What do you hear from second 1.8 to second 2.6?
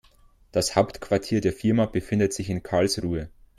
befindet sich